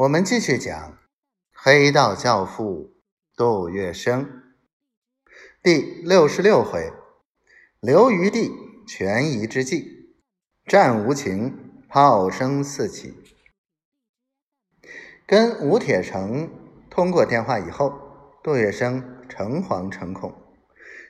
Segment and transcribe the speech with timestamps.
[0.00, 0.96] 我们继续讲
[1.52, 2.94] 黑道教父
[3.36, 4.26] 杜月笙
[5.62, 6.90] 第六十六回：
[7.80, 8.50] 刘余地
[8.88, 10.16] 权宜之计，
[10.64, 13.14] 战无情，炮声四起。
[15.26, 16.48] 跟吴铁城
[16.88, 17.92] 通过电话以后，
[18.42, 20.34] 杜月笙诚惶诚恐，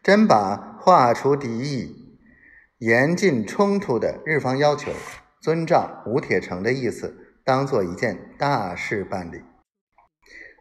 [0.00, 2.20] 真把化除敌意、
[2.78, 4.92] 严禁冲突的日方要求，
[5.40, 7.24] 遵照吴铁城的意思。
[7.46, 9.44] 当做一件大事办理。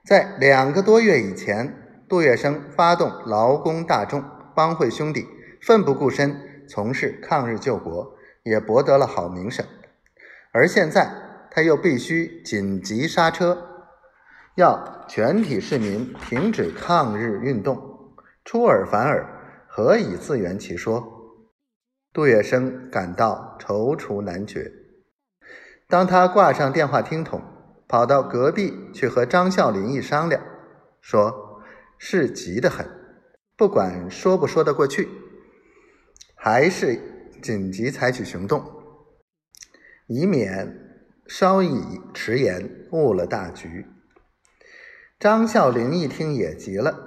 [0.07, 1.73] 在两个多月以前，
[2.07, 4.23] 杜月笙发动劳工大众、
[4.55, 5.25] 帮会兄弟
[5.63, 9.65] 奋不顾身从事抗日救国，也博得了好名声。
[10.51, 11.11] 而现在，
[11.49, 13.67] 他又必须紧急刹车，
[14.53, 17.81] 要全体市民停止抗日运动，
[18.43, 19.27] 出尔反尔，
[19.67, 21.03] 何以自圆其说？
[22.13, 24.71] 杜月笙感到踌躇难决。
[25.87, 27.41] 当他挂上电话听筒，
[27.87, 30.41] 跑到隔壁去和张孝林一商量，
[30.99, 31.61] 说
[31.99, 32.87] 事急得很，
[33.55, 35.07] 不管说不说得过去，
[36.35, 36.99] 还是
[37.41, 38.65] 紧急采取行动，
[40.07, 40.75] 以免
[41.27, 43.85] 稍一迟延误了大局。
[45.19, 46.97] 张孝林一听也急了，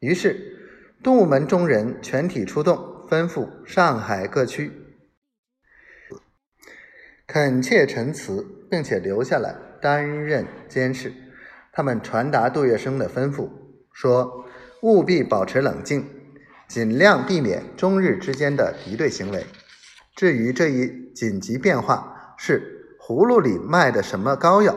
[0.00, 2.76] 于是杜门中人全体出动，
[3.10, 4.85] 吩咐上海各区。
[7.26, 11.12] 恳切陈词，并且留下来担任监视。
[11.72, 13.50] 他们传达杜月笙的吩咐，
[13.92, 14.44] 说
[14.82, 16.08] 务必保持冷静，
[16.68, 19.44] 尽量避免中日之间的敌对行为。
[20.14, 24.76] 至于这一紧急变化是葫芦里卖的什么膏药，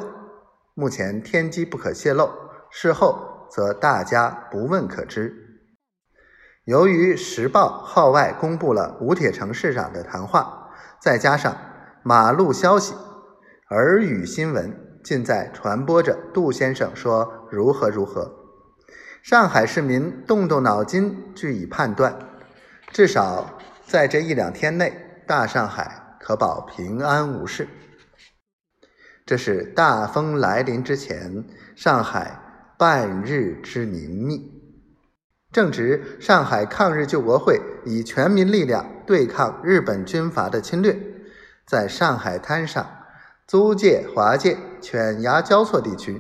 [0.74, 2.32] 目前天机不可泄露，
[2.72, 5.36] 事后则大家不问可知。
[6.66, 11.56] 由于《时报》号外公布了吴铁城市长的谈话，再加上。
[12.04, 12.96] 马路消息、
[13.70, 18.34] 耳语新闻尽在传播着杜先生说如何如何。
[19.22, 22.18] 上海市民动动脑筋，据以判断，
[22.92, 24.94] 至少在这一两天内，
[25.28, 27.68] 大上海可保平安无事。
[29.26, 31.44] 这是大风来临之前，
[31.76, 32.42] 上海
[32.78, 34.42] 半日之宁谧。
[35.52, 40.98] 正值上海抗日救国会以全民力量对抗日本军阀的侵略。
[41.70, 42.90] 在上海滩上，
[43.46, 46.20] 租界、华界犬牙交错地区，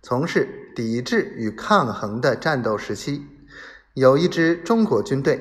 [0.00, 3.26] 从事抵制与抗衡的战斗时期，
[3.92, 5.38] 有一支中国军队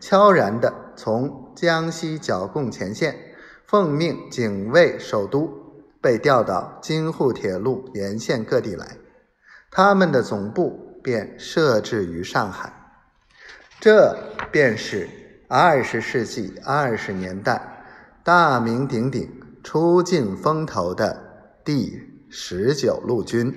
[0.00, 3.16] 悄然地从江西剿共前线
[3.64, 5.52] 奉命警卫首都，
[6.00, 8.96] 被调到京沪铁路沿线各地来，
[9.70, 12.72] 他们的总部便设置于上海。
[13.78, 14.18] 这
[14.50, 15.08] 便是
[15.46, 17.75] 二十世纪二十年代。
[18.26, 19.30] 大名鼎鼎、
[19.62, 21.16] 出尽风头的
[21.64, 21.96] 第
[22.28, 23.54] 十九路军。